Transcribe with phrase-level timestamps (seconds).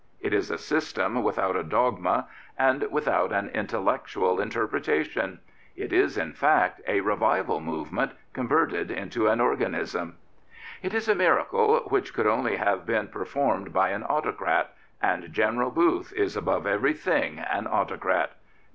[0.19, 5.41] It is a system without a dogma and without an intellectual interpretation.
[5.75, 10.17] It is, in fact, a revival movement converted into an organism.
[10.81, 15.31] It is a miracle which could only have been per formed by an autocrat, and
[15.31, 18.31] General Booth is above everything an autocrat.